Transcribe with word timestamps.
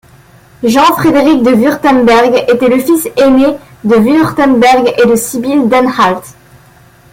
Jean-Frédéric 0.63 1.43
de 1.43 1.51
Wurtemberg 1.51 2.45
était 2.51 2.69
le 2.69 2.79
fils 2.79 3.07
aîné 3.17 3.55
de 3.83 3.93
de 3.93 3.99
Wurtemberg 3.99 4.91
et 4.97 5.05
de 5.05 5.15
Sibylle 5.15 5.69
d'Anhalt. 5.69 6.23